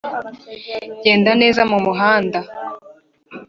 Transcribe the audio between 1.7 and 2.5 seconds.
mu muhanda